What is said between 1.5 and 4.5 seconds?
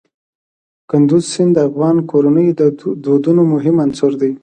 د افغان کورنیو د دودونو مهم عنصر دی.